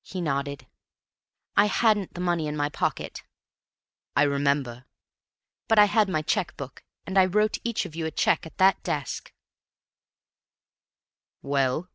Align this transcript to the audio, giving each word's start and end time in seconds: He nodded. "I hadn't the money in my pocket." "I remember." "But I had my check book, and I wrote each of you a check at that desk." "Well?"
He 0.00 0.22
nodded. 0.22 0.66
"I 1.54 1.66
hadn't 1.66 2.14
the 2.14 2.20
money 2.22 2.46
in 2.46 2.56
my 2.56 2.70
pocket." 2.70 3.24
"I 4.16 4.22
remember." 4.22 4.86
"But 5.68 5.78
I 5.78 5.84
had 5.84 6.08
my 6.08 6.22
check 6.22 6.56
book, 6.56 6.82
and 7.04 7.18
I 7.18 7.26
wrote 7.26 7.58
each 7.62 7.84
of 7.84 7.94
you 7.94 8.06
a 8.06 8.10
check 8.10 8.46
at 8.46 8.56
that 8.56 8.82
desk." 8.82 9.34
"Well?" 11.42 11.90